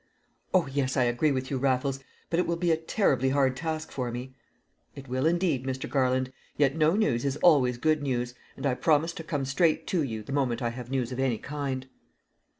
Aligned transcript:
"Oh, 0.51 0.65
yes, 0.65 0.97
I 0.97 1.03
agree 1.03 1.31
with 1.31 1.51
you, 1.51 1.59
Raffles; 1.59 1.99
but 2.31 2.39
it 2.39 2.47
will 2.47 2.55
be 2.55 2.71
a 2.71 2.75
terribly 2.75 3.29
hard 3.29 3.55
task 3.55 3.91
for 3.91 4.09
me!" 4.09 4.33
"It 4.95 5.07
will, 5.07 5.27
indeed, 5.27 5.63
Mr. 5.63 5.87
Garland. 5.87 6.33
Yet 6.57 6.75
no 6.75 6.95
news 6.95 7.23
is 7.23 7.37
always 7.43 7.77
good 7.77 8.01
news, 8.01 8.33
and 8.57 8.65
I 8.65 8.73
promise 8.73 9.13
to 9.13 9.23
come 9.23 9.45
straight 9.45 9.85
to 9.89 10.01
you 10.01 10.23
the 10.23 10.33
moment 10.33 10.59
I 10.63 10.69
have 10.71 10.89
news 10.89 11.11
of 11.11 11.19
any 11.19 11.37
kind." 11.37 11.87